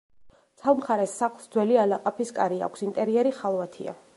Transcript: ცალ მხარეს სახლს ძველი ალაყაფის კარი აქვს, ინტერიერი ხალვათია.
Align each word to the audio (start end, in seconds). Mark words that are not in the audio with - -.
ცალ 0.61 0.77
მხარეს 0.79 1.13
სახლს 1.19 1.45
ძველი 1.57 1.77
ალაყაფის 1.83 2.33
კარი 2.39 2.59
აქვს, 2.69 2.85
ინტერიერი 2.89 3.39
ხალვათია. 3.43 3.99